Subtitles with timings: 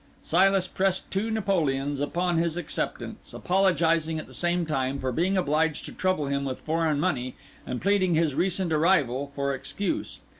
[0.23, 5.85] Silas pressed two Napoleons upon his acceptance, apologising, at the same time, for being obliged
[5.85, 7.35] to trouble him with foreign money,
[7.67, 10.21] and pleading his recent arrival for excuse.